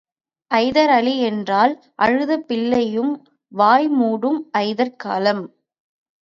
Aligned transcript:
ஐதர் 0.51 0.91
அலி 0.91 1.13
என்றால் 1.19 1.73
அழுத 1.95 2.37
பிள்ளையும் 2.39 3.13
வாய் 3.51 3.89
மூடும் 3.89 4.39
ஐதர் 4.61 4.95
காலம். 4.95 5.43